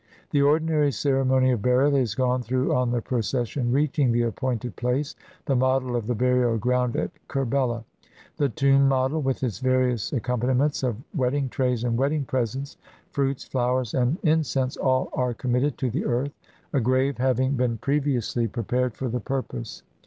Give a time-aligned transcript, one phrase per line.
[0.31, 5.13] The ordinary ceremony of burial is gone through on the procession reaching the appointed place—
[5.45, 7.83] the model of the burial ground at Kerbela.
[8.37, 12.77] The tomb model, with its various accompaniments of wedding trays and wedding presents,—
[13.13, 16.33] fruits, flowers, and in cense,— all are committed to the earth,
[16.73, 19.83] a grave having been previously prepared for the purpose.